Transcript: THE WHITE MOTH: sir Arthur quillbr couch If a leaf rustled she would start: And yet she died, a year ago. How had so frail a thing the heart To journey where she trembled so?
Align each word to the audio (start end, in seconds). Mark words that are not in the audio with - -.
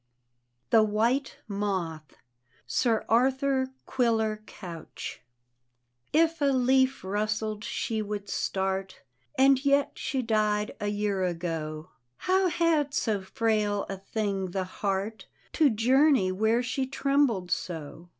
THE 0.71 0.81
WHITE 0.81 1.37
MOTH: 1.47 2.15
sir 2.65 3.05
Arthur 3.07 3.67
quillbr 3.87 4.43
couch 4.47 5.21
If 6.11 6.41
a 6.41 6.45
leaf 6.45 7.03
rustled 7.03 7.63
she 7.63 8.01
would 8.01 8.27
start: 8.27 9.03
And 9.37 9.63
yet 9.63 9.91
she 9.93 10.23
died, 10.23 10.75
a 10.79 10.87
year 10.87 11.23
ago. 11.23 11.91
How 12.17 12.47
had 12.47 12.95
so 12.95 13.21
frail 13.21 13.85
a 13.91 13.97
thing 13.97 14.49
the 14.49 14.63
heart 14.63 15.27
To 15.53 15.69
journey 15.69 16.31
where 16.31 16.63
she 16.63 16.87
trembled 16.87 17.51
so? 17.51 18.09